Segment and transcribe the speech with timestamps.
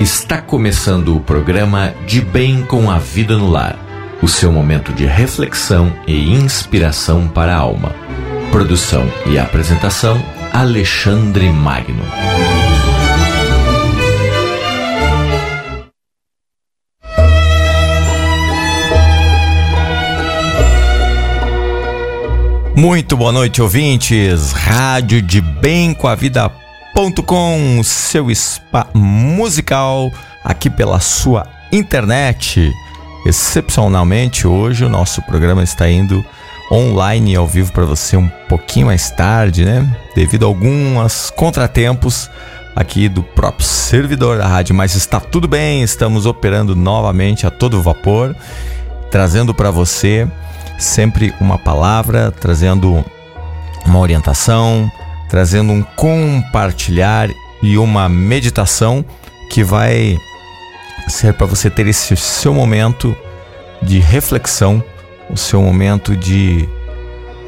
[0.00, 3.78] Está começando o programa De Bem com a Vida no Lar,
[4.20, 7.94] o seu momento de reflexão e inspiração para a alma.
[8.52, 10.22] Produção e apresentação
[10.52, 12.04] Alexandre Magno.
[22.76, 24.52] Muito boa noite, ouvintes.
[24.52, 26.14] Rádio de Bem com a
[26.96, 30.10] Vida.com, seu spa musical
[30.42, 32.72] aqui pela sua internet.
[33.26, 36.24] Excepcionalmente, hoje o nosso programa está indo
[36.72, 39.94] online ao vivo para você um pouquinho mais tarde, né?
[40.14, 42.30] Devido a alguns contratempos
[42.74, 47.82] aqui do próprio servidor da rádio, mas está tudo bem, estamos operando novamente a todo
[47.82, 48.34] vapor,
[49.10, 50.26] trazendo para você
[50.78, 53.04] sempre uma palavra, trazendo
[53.84, 54.90] uma orientação,
[55.28, 57.28] trazendo um compartilhar
[57.62, 59.04] e uma meditação
[59.50, 60.18] que vai
[61.08, 63.16] ser para você ter esse seu momento
[63.82, 64.82] de reflexão,
[65.30, 66.68] o seu momento de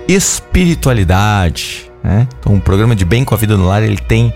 [0.06, 1.90] espiritualidade.
[2.02, 2.26] Né?
[2.38, 4.32] Então, o programa de Bem com a Vida no Lar ele tem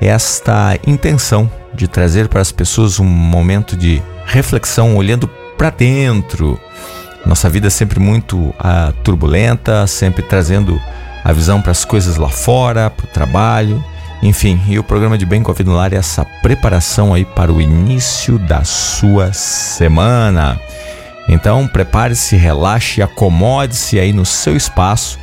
[0.00, 6.58] esta intenção de trazer para as pessoas um momento de reflexão, olhando para dentro,
[7.26, 10.80] nossa vida é sempre muito uh, turbulenta, sempre trazendo
[11.24, 13.82] a visão para as coisas lá fora, para o trabalho,
[14.22, 14.60] enfim.
[14.68, 17.50] E o programa de Bem com a Vida no Lar é essa preparação aí para
[17.50, 20.60] o início da sua semana.
[21.26, 25.18] Então, prepare-se, relaxe, acomode-se aí no seu espaço,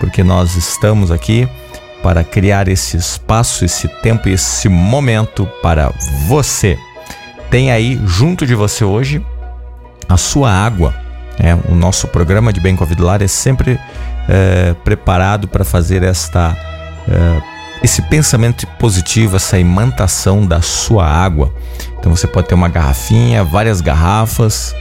[0.00, 1.48] porque nós estamos aqui
[2.02, 5.92] para criar esse espaço, esse tempo, esse momento para
[6.26, 6.76] você.
[7.48, 9.24] Tem aí junto de você hoje
[10.08, 11.06] a sua água
[11.38, 13.78] é, o nosso programa de Bem com Lar é sempre
[14.28, 16.56] é, preparado para fazer esta,
[17.08, 17.42] é,
[17.82, 21.52] esse pensamento positivo, essa imantação da sua água.
[21.98, 24.74] Então você pode ter uma garrafinha, várias garrafas,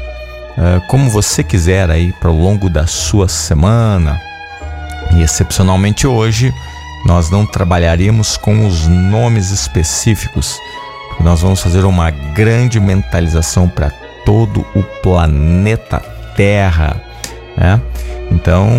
[0.57, 4.20] é, como você quiser aí para o longo da sua semana.
[5.14, 6.53] E excepcionalmente hoje
[7.05, 10.59] nós não trabalharemos com os nomes específicos.
[11.20, 13.91] Nós vamos fazer uma grande mentalização para
[14.25, 15.99] todo o planeta
[16.36, 17.05] terra.
[17.58, 17.82] Né?
[18.32, 18.70] Então,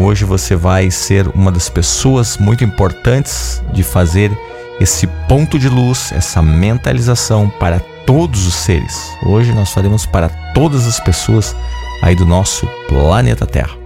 [0.00, 4.36] hoje você vai ser uma das pessoas muito importantes de fazer
[4.80, 9.10] esse ponto de luz, essa mentalização para todos os seres.
[9.24, 11.54] Hoje nós faremos para todas as pessoas
[12.02, 13.76] aí do nosso planeta Terra.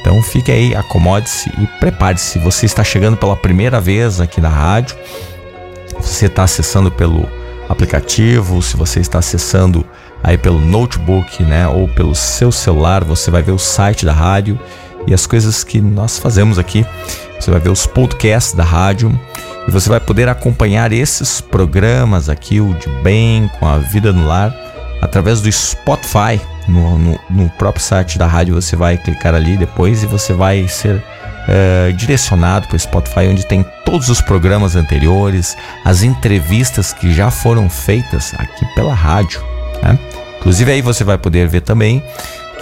[0.00, 2.38] Então fique aí, acomode-se e prepare-se.
[2.38, 4.96] Você está chegando pela primeira vez aqui na rádio,
[6.00, 7.28] você está acessando pelo
[7.68, 9.84] aplicativo, se você está acessando
[10.22, 14.58] aí pelo notebook, né, ou pelo seu celular, você vai ver o site da rádio
[15.06, 16.84] e as coisas que nós fazemos aqui.
[17.38, 19.18] Você vai ver os podcasts da rádio
[19.66, 24.26] e você vai poder acompanhar esses programas aqui, o de bem com a vida no
[24.26, 24.54] lar,
[25.00, 26.40] através do Spotify.
[26.68, 30.68] No, no, no próprio site da rádio você vai clicar ali depois e você vai
[30.68, 31.02] ser
[31.40, 37.30] Uh, direcionado para o Spotify, onde tem todos os programas anteriores, as entrevistas que já
[37.30, 39.42] foram feitas aqui pela rádio.
[39.82, 39.98] Né?
[40.40, 42.02] Inclusive aí você vai poder ver também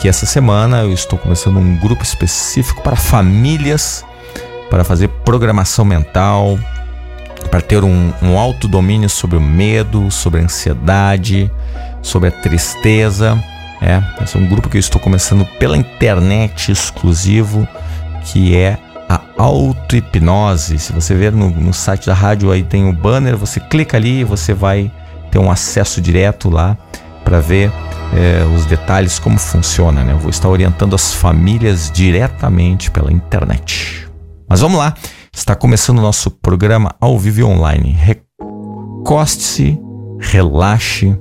[0.01, 4.05] que essa semana eu estou começando um grupo específico para famílias,
[4.69, 6.59] para fazer programação mental,
[7.51, 11.51] para ter um, um alto domínio sobre o medo, sobre a ansiedade,
[12.03, 13.43] sobre a tristeza.
[13.81, 17.67] É, esse é um grupo que eu estou começando pela internet exclusivo,
[18.25, 18.77] que é
[19.09, 20.81] a auto-hipnose.
[20.81, 24.21] Se você ver no, no site da rádio aí tem o banner, você clica ali
[24.21, 24.91] e você vai
[25.31, 26.77] ter um acesso direto lá
[27.25, 27.73] para ver
[28.15, 30.03] é, os detalhes, como funciona.
[30.05, 30.13] Né?
[30.13, 34.09] Eu vou estar orientando as famílias diretamente pela internet.
[34.49, 34.95] Mas vamos lá,
[35.33, 37.91] está começando o nosso programa ao vivo e online.
[37.93, 39.79] Recoste-se,
[40.19, 41.17] relaxe,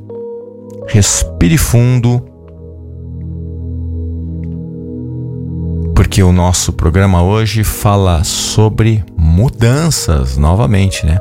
[0.87, 2.23] respire fundo.
[5.93, 11.19] Porque o nosso programa hoje fala sobre mudanças novamente, né?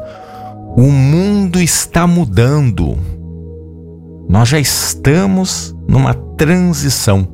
[0.76, 3.16] O mundo está mudando.
[4.28, 7.26] Nós já estamos numa transição.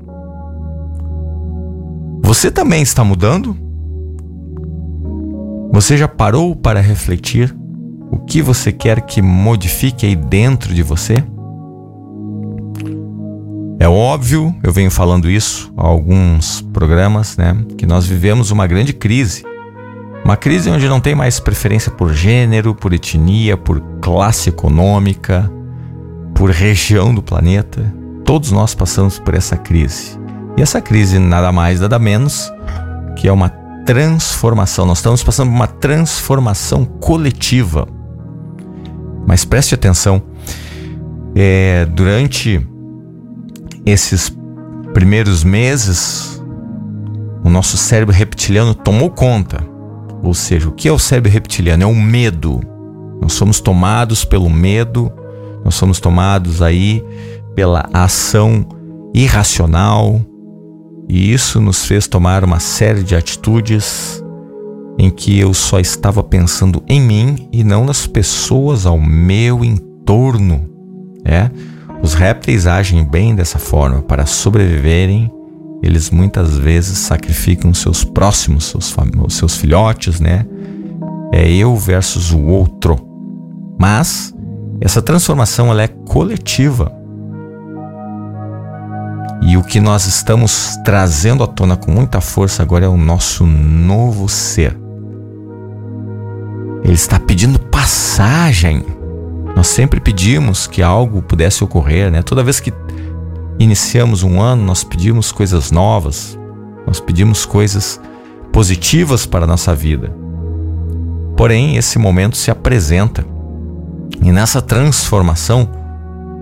[2.23, 3.57] Você também está mudando?
[5.73, 7.55] Você já parou para refletir
[8.11, 11.17] o que você quer que modifique aí dentro de você?
[13.81, 18.93] É óbvio, eu venho falando isso há alguns programas, né, que nós vivemos uma grande
[18.93, 19.43] crise.
[20.25, 25.51] Uma crise onde não tem mais preferência por gênero, por etnia, por classe econômica,
[26.43, 27.95] por região do planeta,
[28.25, 30.19] todos nós passamos por essa crise.
[30.57, 32.53] E essa crise nada mais, nada menos
[33.17, 33.49] que é uma
[33.87, 34.85] transformação.
[34.85, 37.87] Nós estamos passando por uma transformação coletiva.
[39.25, 40.21] Mas preste atenção,
[41.37, 42.61] É, durante
[43.87, 44.37] esses
[44.93, 46.43] primeiros meses,
[47.45, 49.65] o nosso cérebro reptiliano tomou conta.
[50.25, 51.85] Ou seja, o que é o cérebro reptiliano?
[51.85, 52.61] É o medo.
[53.21, 55.13] Nós somos tomados pelo medo,
[55.65, 57.05] nós somos tomados aí
[57.55, 58.67] pela ação
[59.15, 60.21] irracional,
[61.09, 64.23] e isso nos fez tomar uma série de atitudes
[64.99, 70.69] em que eu só estava pensando em mim e não nas pessoas ao meu entorno.
[71.25, 71.51] É?
[72.03, 74.03] Os répteis agem bem dessa forma.
[74.03, 75.31] Para sobreviverem,
[75.83, 78.95] eles muitas vezes sacrificam seus próximos, seus,
[79.31, 80.47] seus filhotes, né?
[81.33, 82.97] É eu versus o outro.
[83.79, 84.35] Mas
[84.85, 86.93] essa transformação ela é coletiva.
[89.41, 93.47] E o que nós estamos trazendo à tona com muita força agora é o nosso
[93.47, 94.77] novo ser.
[96.83, 98.85] Ele está pedindo passagem.
[99.55, 102.21] Nós sempre pedimos que algo pudesse ocorrer, né?
[102.23, 102.73] Toda vez que
[103.61, 106.37] iniciamos um ano, nós pedimos coisas novas,
[106.87, 108.01] nós pedimos coisas
[108.51, 110.13] positivas para a nossa vida.
[111.37, 113.25] Porém, esse momento se apresenta
[114.21, 115.69] e nessa transformação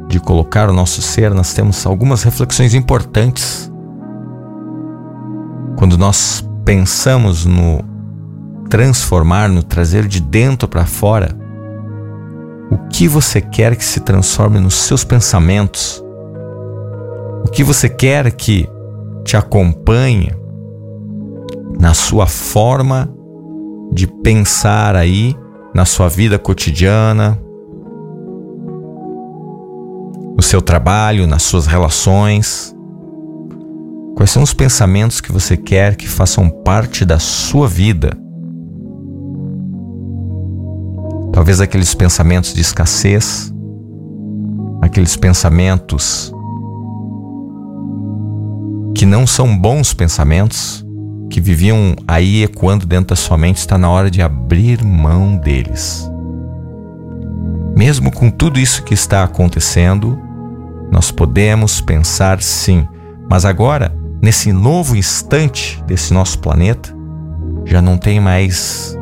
[0.08, 3.70] de colocar o nosso ser, nós temos algumas reflexões importantes.
[5.76, 7.82] Quando nós pensamos no
[8.68, 11.36] transformar, no trazer de dentro para fora,
[12.70, 16.02] o que você quer que se transforme nos seus pensamentos?
[17.44, 18.68] O que você quer que
[19.24, 20.32] te acompanhe
[21.78, 23.08] na sua forma
[23.92, 25.36] de pensar aí,
[25.74, 27.38] na sua vida cotidiana,
[30.40, 32.74] no seu trabalho, nas suas relações?
[34.16, 38.16] Quais são os pensamentos que você quer que façam parte da sua vida?
[41.30, 43.52] Talvez aqueles pensamentos de escassez,
[44.80, 46.32] aqueles pensamentos
[48.96, 50.82] que não são bons pensamentos,
[51.28, 56.10] que viviam aí ecoando dentro da sua mente, está na hora de abrir mão deles.
[57.76, 60.29] Mesmo com tudo isso que está acontecendo,
[60.90, 62.86] nós podemos pensar sim,
[63.28, 66.94] mas agora, nesse novo instante desse nosso planeta,
[67.64, 68.98] já não tem mais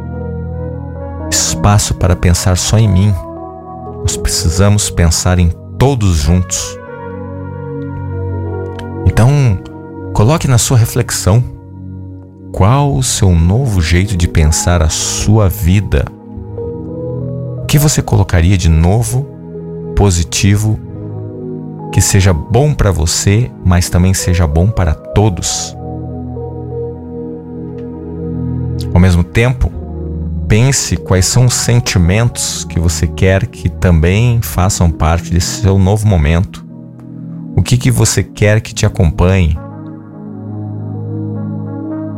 [1.30, 3.14] espaço para pensar só em mim.
[4.02, 6.78] Nós precisamos pensar em todos juntos.
[9.06, 9.58] Então,
[10.12, 11.42] coloque na sua reflexão
[12.52, 16.04] qual o seu novo jeito de pensar a sua vida.
[17.62, 19.26] O que você colocaria de novo,
[19.94, 20.78] positivo,
[21.92, 25.76] que seja bom para você, mas também seja bom para todos?
[28.92, 29.70] Ao mesmo tempo,
[30.48, 36.06] pense quais são os sentimentos que você quer que também façam parte desse seu novo
[36.06, 36.66] momento.
[37.54, 39.58] O que, que você quer que te acompanhe?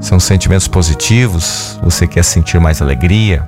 [0.01, 1.79] São sentimentos positivos?
[1.83, 3.47] Você quer sentir mais alegria?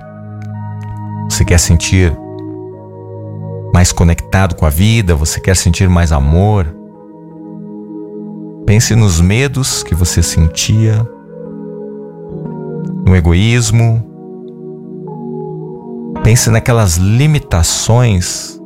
[1.28, 2.12] Você quer sentir
[3.72, 5.14] mais conectado com a vida?
[5.14, 6.66] Você quer sentir mais amor?
[8.66, 11.06] Pense nos medos que você sentia,
[13.04, 14.12] no egoísmo,
[16.22, 18.56] Pense naquelas limitações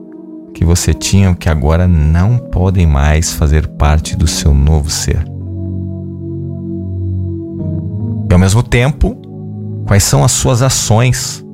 [0.52, 5.24] que você tinha que agora não podem mais fazer parte do seu novo ser.
[8.28, 9.16] E ao mesmo tempo,
[9.86, 11.45] quais são as suas ações?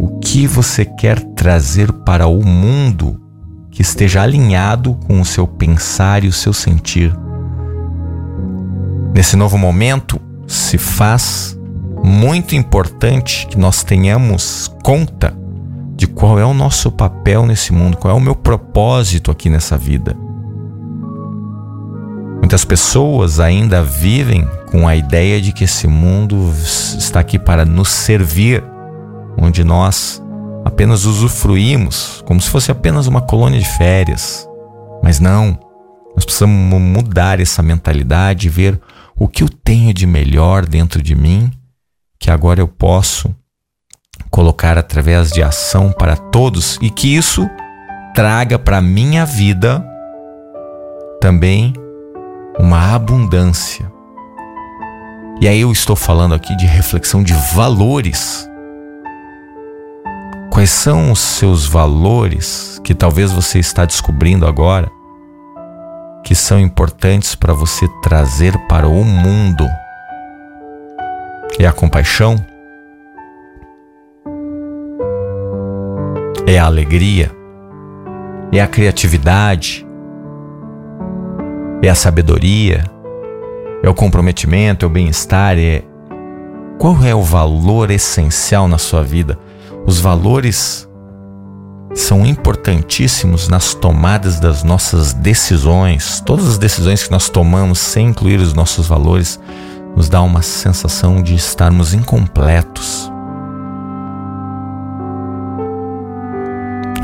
[0.00, 3.20] O que você quer trazer para o mundo
[3.68, 7.12] que esteja alinhado com o seu pensar e o seu sentir?
[9.12, 11.58] Nesse novo momento, se faz
[12.04, 15.36] muito importante que nós tenhamos conta
[15.96, 19.76] de qual é o nosso papel nesse mundo, qual é o meu propósito aqui nessa
[19.76, 20.16] vida.
[22.38, 26.52] Muitas pessoas ainda vivem com a ideia de que esse mundo
[26.96, 28.62] está aqui para nos servir,
[29.40, 30.22] onde nós
[30.64, 34.48] apenas usufruímos, como se fosse apenas uma colônia de férias.
[35.02, 35.58] Mas não,
[36.14, 38.80] nós precisamos mudar essa mentalidade e ver
[39.16, 41.50] o que eu tenho de melhor dentro de mim
[42.18, 43.34] que agora eu posso
[44.30, 47.48] colocar através de ação para todos e que isso
[48.14, 49.84] traga para minha vida
[51.20, 51.72] também
[52.58, 53.90] uma abundância.
[55.40, 58.47] E aí eu estou falando aqui de reflexão de valores.
[60.58, 64.90] Quais são os seus valores que talvez você está descobrindo agora
[66.24, 69.64] que são importantes para você trazer para o mundo?
[71.60, 72.34] É a compaixão?
[76.44, 77.30] É a alegria?
[78.50, 79.86] É a criatividade?
[81.80, 82.82] É a sabedoria?
[83.80, 84.84] É o comprometimento?
[84.84, 85.56] É o bem-estar?
[85.56, 85.84] É...
[86.80, 89.38] Qual é o valor essencial na sua vida?
[89.88, 90.86] Os valores
[91.94, 96.22] são importantíssimos nas tomadas das nossas decisões.
[96.26, 99.40] Todas as decisões que nós tomamos sem incluir os nossos valores
[99.96, 103.10] nos dá uma sensação de estarmos incompletos.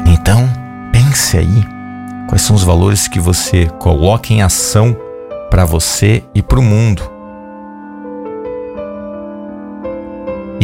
[0.07, 0.47] Então,
[0.93, 1.65] pense aí
[2.29, 4.95] quais são os valores que você coloca em ação
[5.49, 7.14] para você e para o mundo.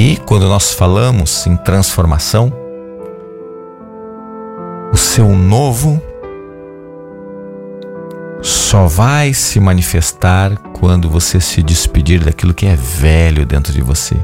[0.03, 2.51] E quando nós falamos em transformação,
[4.91, 6.01] o seu novo
[8.41, 14.17] só vai se manifestar quando você se despedir daquilo que é velho dentro de você,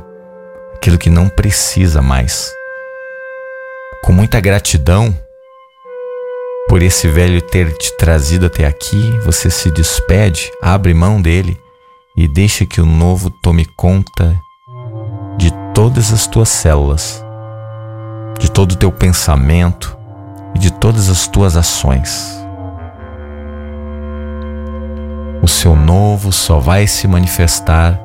[0.75, 2.51] aquilo que não precisa mais.
[4.03, 5.15] Com muita gratidão
[6.71, 11.55] por esse velho ter te trazido até aqui, você se despede, abre mão dele
[12.17, 14.41] e deixa que o novo tome conta
[15.37, 17.25] de todas as tuas células,
[18.39, 19.97] de todo o teu pensamento,
[20.57, 22.35] e de todas as tuas ações.
[25.43, 28.01] O seu novo só vai se manifestar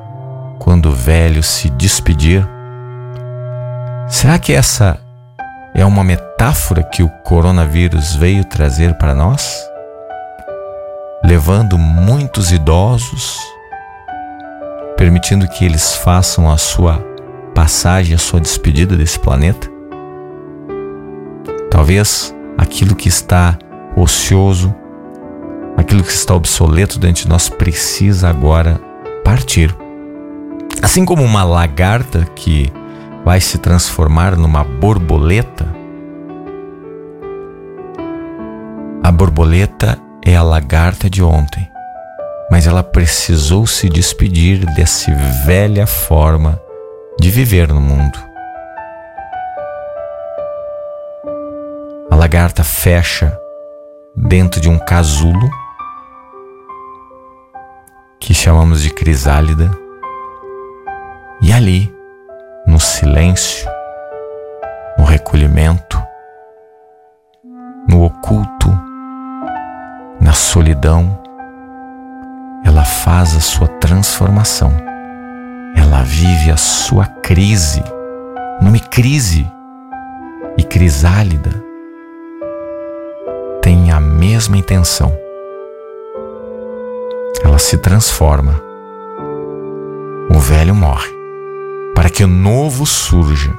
[0.58, 2.46] quando o velho se despedir.
[4.06, 4.98] Será que essa
[5.74, 9.66] é uma metáfora que o coronavírus veio trazer para nós?
[11.24, 13.38] Levando muitos idosos,
[14.96, 17.02] permitindo que eles façam a sua
[17.62, 19.70] passagem, a sua despedida desse planeta?
[21.70, 23.56] Talvez aquilo que está
[23.96, 24.74] ocioso,
[25.76, 28.80] aquilo que está obsoleto dentro de nós precisa agora
[29.24, 29.72] partir.
[30.82, 32.72] Assim como uma lagarta que
[33.24, 35.72] vai se transformar numa borboleta,
[39.04, 41.70] a borboleta é a lagarta de ontem,
[42.50, 45.12] mas ela precisou se despedir dessa
[45.46, 46.60] velha forma
[47.22, 48.18] de viver no mundo.
[52.10, 53.36] lagarta fecha
[54.14, 55.48] dentro de um casulo
[58.18, 59.70] que chamamos de crisálida,
[61.40, 61.94] e ali,
[62.66, 63.68] no silêncio,
[64.98, 66.02] no recolhimento,
[67.88, 68.68] no oculto,
[70.20, 71.20] na solidão,
[72.64, 74.91] ela faz a sua transformação.
[76.04, 77.82] Vive a sua crise.
[78.60, 79.46] Nome crise
[80.58, 81.62] e crisálida
[83.62, 85.16] tem a mesma intenção.
[87.44, 88.60] Ela se transforma.
[90.28, 91.10] O velho morre
[91.94, 93.56] para que o novo surja.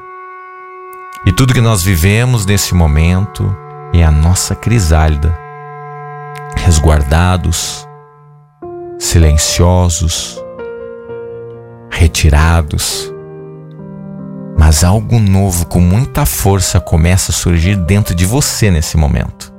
[1.25, 3.55] E tudo que nós vivemos nesse momento
[3.93, 5.33] é a nossa crisálida,
[6.57, 7.87] resguardados,
[8.99, 10.42] silenciosos,
[11.93, 13.11] retirados.
[14.57, 19.53] Mas algo novo com muita força começa a surgir dentro de você nesse momento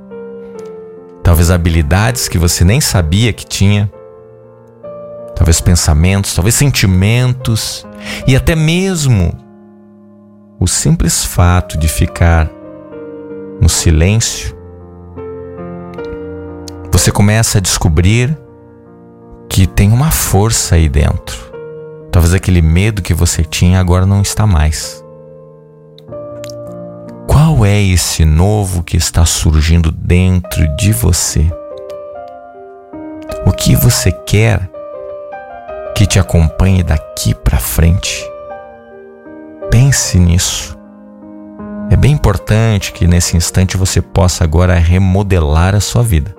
[1.25, 3.91] talvez habilidades que você nem sabia que tinha,
[5.35, 7.83] talvez pensamentos, talvez sentimentos
[8.27, 9.35] e até mesmo
[10.59, 12.47] o simples fato de ficar
[13.59, 14.55] no silêncio.
[16.91, 18.37] Você começa a descobrir
[19.49, 21.44] que tem uma força aí dentro.
[22.15, 25.03] Talvez aquele medo que você tinha agora não está mais.
[27.27, 31.45] Qual é esse novo que está surgindo dentro de você?
[33.45, 34.69] O que você quer
[35.93, 38.25] que te acompanhe daqui para frente?
[39.69, 40.79] Pense nisso.
[41.89, 46.33] É bem importante que nesse instante você possa agora remodelar a sua vida,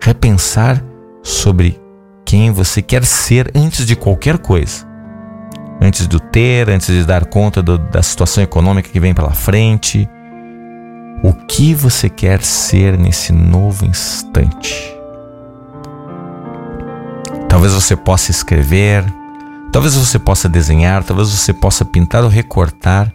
[0.00, 0.80] repensar
[1.20, 1.80] sobre
[2.24, 4.85] quem você quer ser antes de qualquer coisa.
[5.80, 10.08] Antes do ter, antes de dar conta do, da situação econômica que vem pela frente,
[11.22, 14.94] o que você quer ser nesse novo instante.
[17.48, 19.04] Talvez você possa escrever,
[19.72, 23.12] talvez você possa desenhar, talvez você possa pintar ou recortar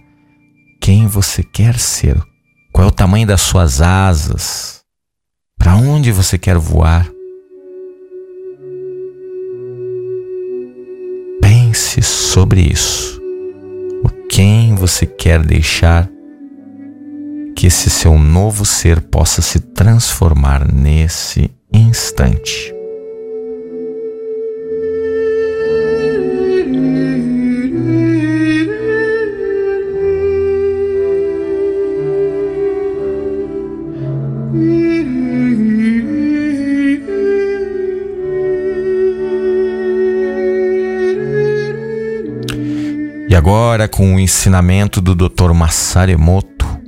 [0.81, 2.21] quem você quer ser,
[2.73, 4.81] qual é o tamanho das suas asas,
[5.57, 7.07] para onde você quer voar.
[12.31, 13.21] Sobre isso.
[14.05, 16.09] O quem você quer deixar
[17.57, 22.73] que esse seu novo ser possa se transformar nesse instante.
[43.41, 45.51] Agora, com o ensinamento do Dr.
[45.51, 46.79] Masaru Emoto,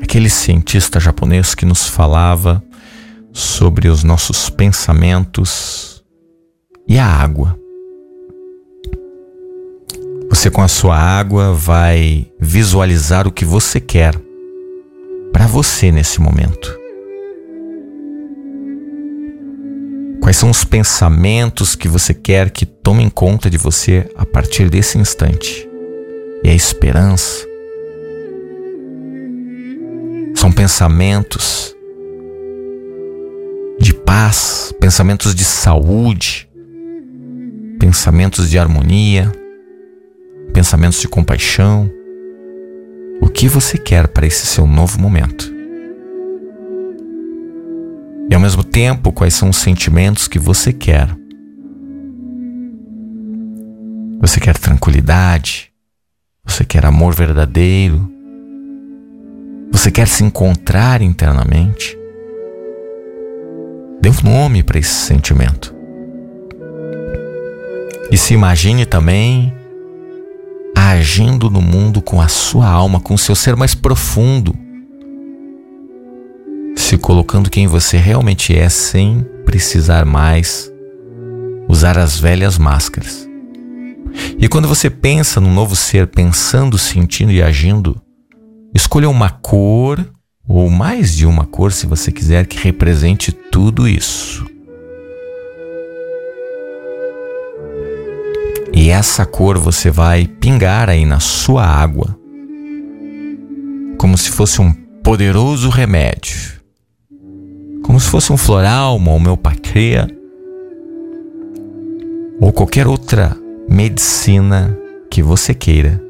[0.00, 2.62] aquele cientista japonês que nos falava
[3.32, 6.04] sobre os nossos pensamentos
[6.86, 7.58] e a água.
[10.30, 14.14] Você, com a sua água, vai visualizar o que você quer
[15.32, 16.85] para você nesse momento.
[20.26, 24.98] Quais são os pensamentos que você quer que tomem conta de você a partir desse
[24.98, 25.68] instante?
[26.42, 27.46] E a esperança?
[30.34, 31.76] São pensamentos
[33.78, 36.48] de paz, pensamentos de saúde,
[37.78, 39.30] pensamentos de harmonia,
[40.52, 41.88] pensamentos de compaixão.
[43.20, 45.55] O que você quer para esse seu novo momento?
[48.28, 51.08] E ao mesmo tempo, quais são os sentimentos que você quer?
[54.20, 55.70] Você quer tranquilidade?
[56.44, 58.10] Você quer amor verdadeiro?
[59.70, 61.96] Você quer se encontrar internamente?
[64.00, 65.74] Dê um nome para esse sentimento.
[68.10, 69.54] E se imagine também
[70.74, 74.65] agindo no mundo com a sua alma, com o seu ser mais profundo
[76.86, 80.72] se colocando quem você realmente é sem precisar mais
[81.68, 83.28] usar as velhas máscaras.
[84.38, 88.00] E quando você pensa num novo ser, pensando, sentindo e agindo,
[88.72, 90.08] escolha uma cor
[90.46, 94.46] ou mais de uma cor, se você quiser, que represente tudo isso.
[98.72, 102.16] E essa cor você vai pingar aí na sua água,
[103.98, 106.56] como se fosse um poderoso remédio
[107.86, 110.08] como se fosse um floral, uma homeopatia
[112.40, 113.36] ou qualquer outra
[113.68, 114.76] medicina
[115.08, 116.02] que você queira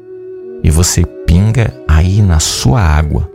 [0.63, 3.29] e você pinga aí na sua água.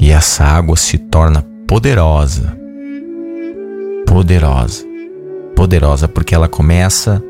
[0.00, 2.56] E essa água se torna poderosa,
[4.06, 4.86] poderosa,
[5.54, 7.22] poderosa, porque ela começa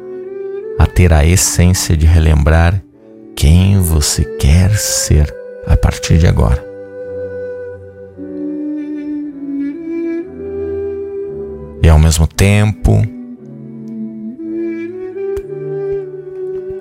[0.78, 2.80] a ter a essência de relembrar
[3.34, 5.34] quem você quer ser
[5.66, 6.73] a partir de agora.
[11.84, 13.06] E ao mesmo tempo,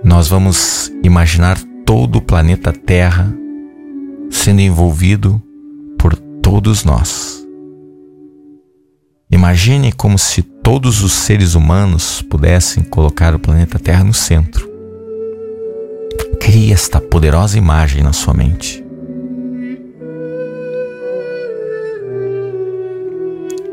[0.02, 3.36] nós vamos imaginar todo o planeta Terra
[4.32, 5.44] sendo envolvido
[6.00, 7.46] por todos nós.
[9.30, 14.72] Imagine como se todos os seres humanos pudessem colocar o planeta Terra no centro.
[16.39, 18.83] Crie esta poderosa imagem na sua mente.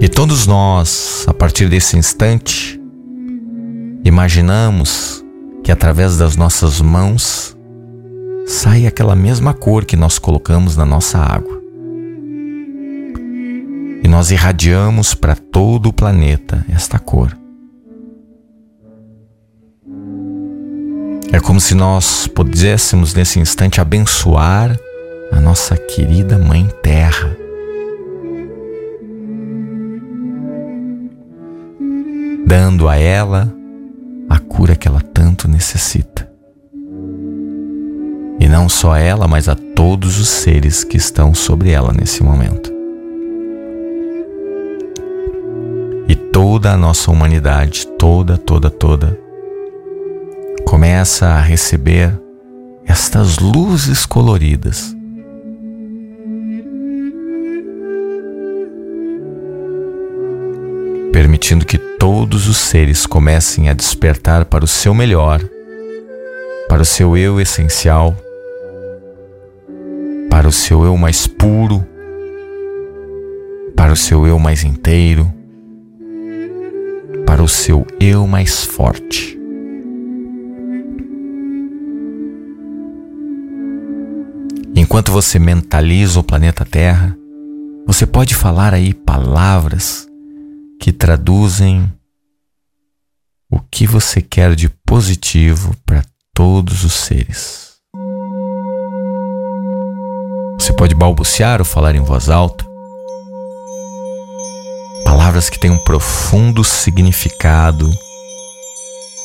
[0.00, 2.80] E todos nós, a partir desse instante,
[4.02, 5.22] imaginamos
[5.62, 7.54] que através das nossas mãos
[8.46, 11.60] sai aquela mesma cor que nós colocamos na nossa água.
[14.02, 17.36] E nós irradiamos para todo o planeta esta cor.
[21.30, 24.74] É como se nós pudéssemos nesse instante abençoar
[25.30, 27.39] a nossa querida Mãe Terra
[32.50, 33.48] dando a ela
[34.28, 36.28] a cura que ela tanto necessita.
[38.40, 42.72] E não só ela, mas a todos os seres que estão sobre ela nesse momento.
[46.08, 49.16] E toda a nossa humanidade, toda, toda, toda,
[50.66, 52.20] começa a receber
[52.84, 54.92] estas luzes coloridas
[61.20, 65.38] permitindo que todos os seres comecem a despertar para o seu melhor,
[66.66, 68.16] para o seu eu essencial,
[70.30, 71.86] para o seu eu mais puro,
[73.76, 75.30] para o seu eu mais inteiro,
[77.26, 79.38] para o seu eu mais forte.
[84.74, 87.14] Enquanto você mentaliza o planeta Terra,
[87.86, 90.09] você pode falar aí palavras
[90.80, 91.92] que traduzem
[93.50, 96.02] o que você quer de positivo para
[96.34, 97.74] todos os seres.
[100.58, 102.64] Você pode balbuciar ou falar em voz alta.
[105.04, 107.92] Palavras que têm um profundo significado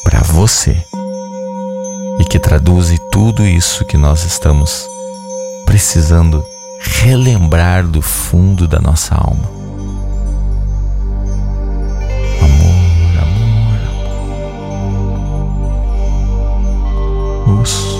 [0.03, 0.85] para você
[2.19, 4.85] e que traduzem tudo isso que nós estamos
[5.65, 6.45] precisando
[6.81, 9.54] relembrar do fundo da nossa alma.
[17.45, 17.94] os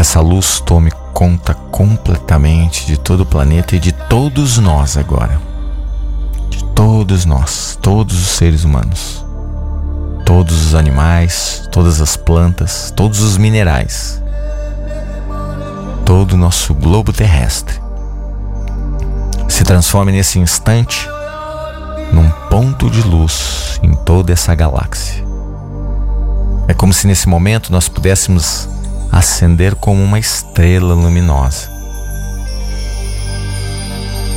[0.00, 5.38] essa luz tome conta completamente de todo o planeta e de todos nós agora.
[6.48, 9.22] De todos nós, todos os seres humanos,
[10.24, 14.22] todos os animais, todas as plantas, todos os minerais,
[16.06, 17.78] todo o nosso globo terrestre.
[19.48, 21.06] Se transforme nesse instante
[22.10, 25.22] num ponto de luz em toda essa galáxia.
[26.66, 28.66] É como se nesse momento nós pudéssemos
[29.10, 31.70] acender como uma estrela luminosa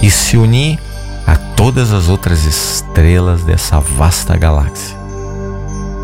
[0.01, 0.79] e se unir
[1.25, 4.97] a todas as outras estrelas dessa vasta galáxia,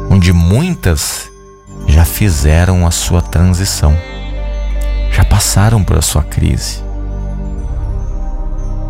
[0.10, 1.30] onde muitas
[1.86, 3.94] já fizeram a sua transição,
[5.12, 6.82] já passaram por a sua crise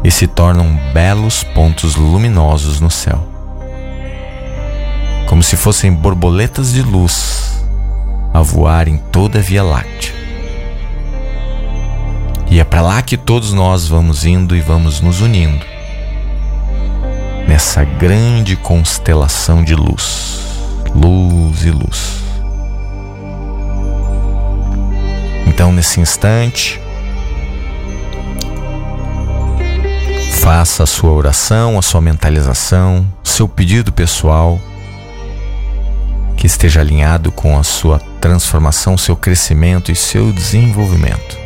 [0.03, 3.27] e se tornam belos pontos luminosos no céu,
[5.27, 7.48] como se fossem borboletas de luz
[8.33, 10.13] a voar em toda a Via Láctea.
[12.49, 15.65] E é para lá que todos nós vamos indo e vamos nos unindo
[17.47, 20.59] nessa grande constelação de luz,
[20.93, 22.19] luz e luz.
[25.47, 26.79] Então, nesse instante,
[30.41, 34.59] faça a sua oração, a sua mentalização, seu pedido pessoal
[36.37, 41.38] que esteja alinhado com a sua transformação, seu crescimento e seu desenvolvimento.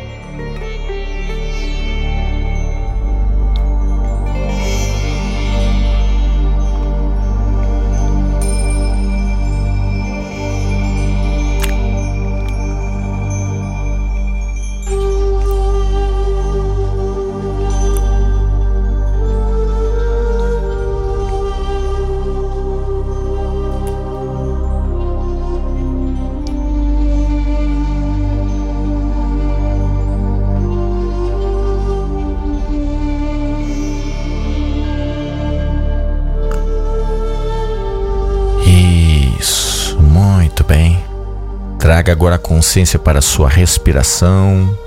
[42.04, 44.78] Traga agora a consciência para a sua respiração.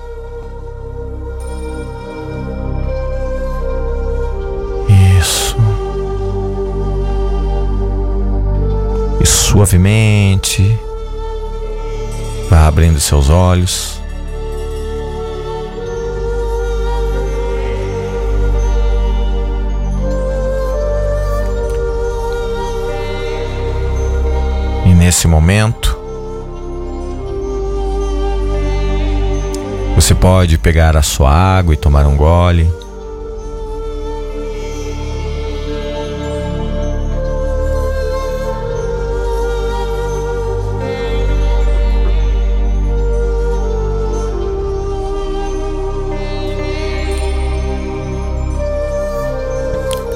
[5.19, 5.57] Isso.
[9.19, 10.79] E suavemente
[12.51, 13.99] vá abrindo seus olhos.
[24.85, 25.96] E nesse momento,
[30.07, 32.71] Você pode pegar a sua água e tomar um gole.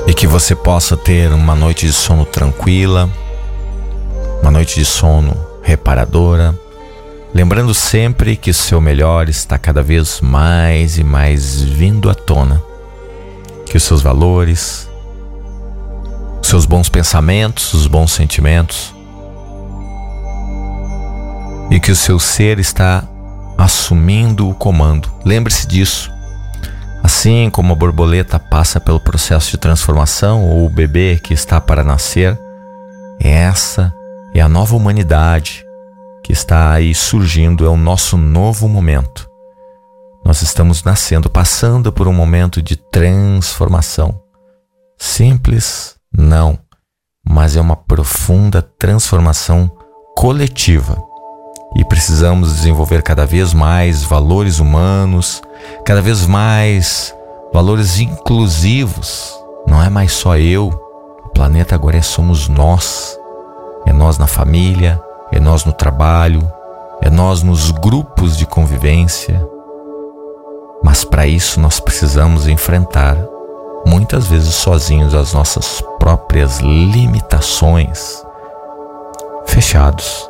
[0.08, 3.10] E que você possa ter uma noite de sono tranquila,
[4.42, 6.58] uma noite de sono reparadora.
[7.34, 12.62] Lembrando sempre que o seu melhor está cada vez mais e mais vindo à tona.
[13.66, 14.90] Que os seus valores,
[16.42, 18.94] os seus bons pensamentos, os bons sentimentos,
[21.70, 23.08] e que o seu ser está
[23.58, 25.10] assumindo o comando.
[25.24, 26.12] Lembre-se disso.
[27.02, 31.82] Assim como a borboleta passa pelo processo de transformação ou o bebê que está para
[31.82, 32.38] nascer,
[33.18, 33.94] essa
[34.34, 35.66] é a nova humanidade
[36.24, 39.30] que está aí surgindo é o nosso novo momento.
[40.24, 44.22] Nós estamos nascendo, passando por um momento de transformação.
[44.98, 45.96] Simples?
[46.16, 46.60] Não,
[47.28, 49.72] mas é uma profunda transformação
[50.16, 51.02] coletiva.
[51.76, 55.42] E precisamos desenvolver cada vez mais valores humanos,
[55.86, 57.16] cada vez mais
[57.54, 59.34] valores inclusivos.
[59.68, 60.68] Não é mais só eu,
[61.26, 63.18] o planeta agora é somos nós.
[63.86, 65.02] É nós na família,
[65.32, 66.52] é nós no trabalho,
[67.02, 69.46] é nós nos grupos de convivência.
[70.84, 73.18] Mas para isso nós precisamos enfrentar,
[73.86, 78.24] muitas vezes sozinhos, as nossas próprias limitações,
[79.46, 80.30] fechados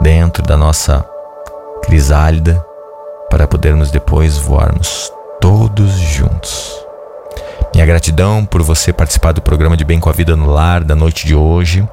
[0.00, 1.04] dentro da nossa
[1.82, 2.64] crisálida,
[3.30, 6.84] para podermos depois voarmos todos juntos.
[7.72, 10.96] Minha gratidão por você participar do programa de Bem com a Vida no Lar da
[10.96, 11.88] noite de hoje.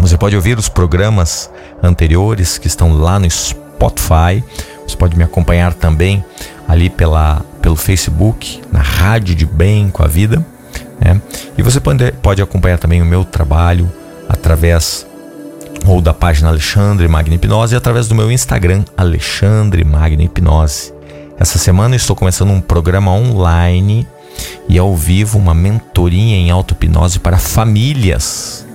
[0.00, 1.50] Você pode ouvir os programas
[1.82, 4.42] anteriores que estão lá no Spotify.
[4.86, 6.24] Você pode me acompanhar também
[6.66, 10.44] ali pela, pelo Facebook, na Rádio de Bem com a Vida.
[11.00, 11.20] Né?
[11.56, 13.90] E você pode, pode acompanhar também o meu trabalho
[14.28, 15.06] através
[15.86, 20.92] ou da página Alexandre Magna Hipnose e através do meu Instagram, Alexandre Magna Hipnose.
[21.38, 24.06] Essa semana estou começando um programa online
[24.68, 28.67] e ao vivo uma mentoria em auto-hipnose para famílias.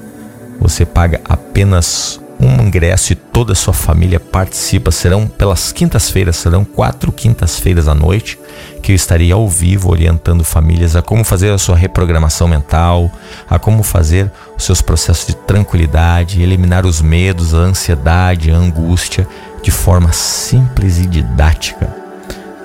[0.64, 4.92] Você paga apenas um ingresso e toda a sua família participa.
[4.92, 8.40] Serão pelas quintas-feiras, serão quatro quintas-feiras à noite
[8.82, 13.12] que eu estarei ao vivo orientando famílias a como fazer a sua reprogramação mental,
[13.50, 19.28] a como fazer os seus processos de tranquilidade, eliminar os medos, a ansiedade, a angústia
[19.62, 21.94] de forma simples e didática.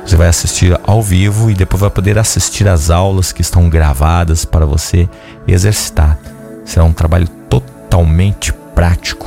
[0.06, 4.44] Você vai assistir ao vivo e depois vai poder assistir às aulas que estão gravadas
[4.44, 5.08] para você
[5.48, 6.16] exercitar.
[6.64, 7.37] Será um trabalho
[7.88, 9.26] totalmente prático.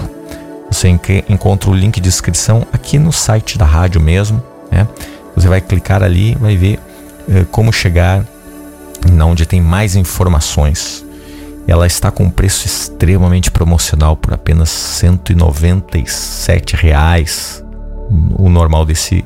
[0.69, 0.88] Você
[1.28, 4.88] encontra o link de inscrição aqui no site da rádio mesmo, né?
[5.36, 6.80] Você vai clicar ali, vai ver
[7.30, 8.24] eh, como chegar
[9.26, 11.04] onde tem mais informações.
[11.67, 17.63] Ela está com um preço extremamente promocional por apenas 197 reais.
[18.38, 19.26] O normal desse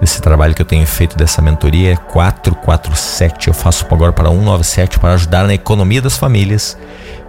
[0.00, 3.48] desse trabalho que eu tenho feito dessa mentoria é 447.
[3.48, 6.76] Eu faço agora para 197 para ajudar na economia das famílias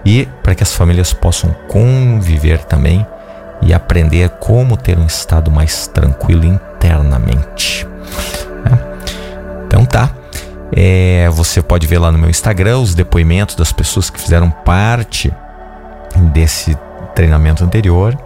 [0.06, 3.06] e para que as famílias possam conviver também
[3.62, 7.88] e aprender como ter um estado mais tranquilo internamente.
[9.68, 10.10] Então tá.
[10.72, 15.34] É, você pode ver lá no meu Instagram os depoimentos das pessoas que fizeram parte
[16.34, 16.78] desse
[17.16, 18.18] treinamento anterior,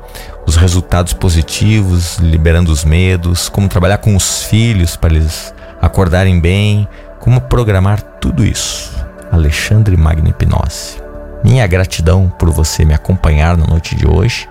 [0.45, 6.87] os resultados positivos, liberando os medos, como trabalhar com os filhos para eles acordarem bem,
[7.19, 8.93] como programar tudo isso.
[9.31, 11.01] Alexandre Magno Hipnose.
[11.43, 14.47] Minha gratidão por você me acompanhar na noite de hoje.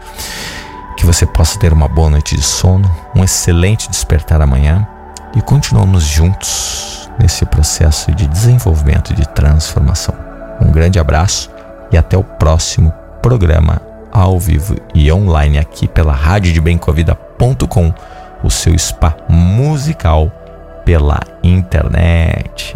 [0.96, 4.86] Que você possa ter uma boa noite de sono, um excelente despertar amanhã
[5.34, 10.14] e continuamos juntos nesse processo de desenvolvimento e de transformação.
[10.60, 11.50] Um grande abraço
[11.90, 16.60] e até o próximo programa ao vivo e online aqui pela rádio de
[18.44, 20.30] o seu spa musical
[20.84, 22.74] pela internet.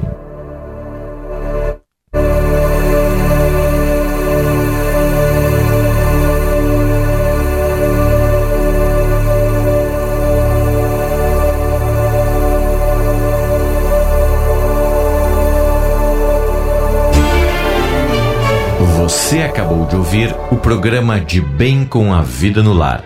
[19.87, 23.05] De ouvir o programa De Bem com a Vida no Lar.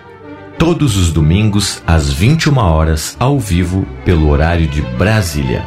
[0.59, 5.65] Todos os domingos, às 21 horas, ao vivo, pelo horário de Brasília.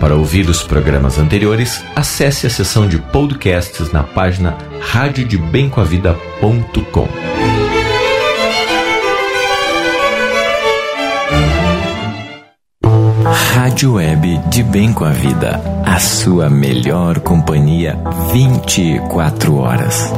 [0.00, 7.49] Para ouvir os programas anteriores, acesse a seção de podcasts na página radiodebemcoavida.com.
[13.80, 17.96] Rádio Web de Bem com a Vida, a sua melhor companhia
[18.30, 20.12] 24 horas.